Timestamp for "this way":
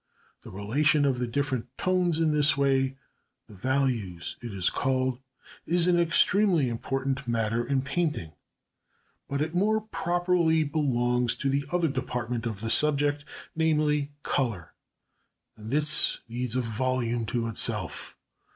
2.33-2.97